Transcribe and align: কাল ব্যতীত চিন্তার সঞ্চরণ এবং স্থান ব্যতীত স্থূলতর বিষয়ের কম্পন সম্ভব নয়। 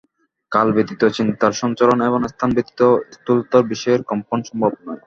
কাল 0.51 0.67
ব্যতীত 0.75 1.01
চিন্তার 1.17 1.53
সঞ্চরণ 1.61 1.99
এবং 2.01 2.19
স্থান 2.31 2.49
ব্যতীত 2.55 2.81
স্থূলতর 3.13 3.63
বিষয়ের 3.71 4.01
কম্পন 4.09 4.39
সম্ভব 4.49 4.71
নয়। 4.79 4.99